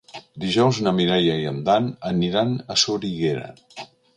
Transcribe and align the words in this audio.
Dijous 0.43 0.79
na 0.87 0.93
Mireia 0.99 1.35
i 1.43 1.45
en 1.51 1.59
Dan 1.69 1.91
aniran 2.15 2.57
a 2.77 2.79
Soriguera. 2.85 3.53